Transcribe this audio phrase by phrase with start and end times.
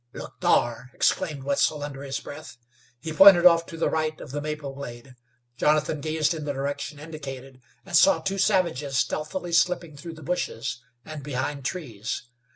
[0.13, 2.57] "Look thar!" exclaimed Wetzel, under his breath.
[2.99, 5.13] He pointed off to the right of the maple glade.
[5.57, 10.81] Jonathan gazed in the direction indicated, and saw two savages stealthily slipping through the bushes,
[11.05, 12.23] and behind trees.